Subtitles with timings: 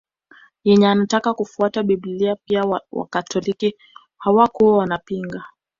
[0.63, 3.75] Yeye anataka kufuata Biblia pia na Wakatoliki
[4.17, 5.45] hawakuwa wanapinga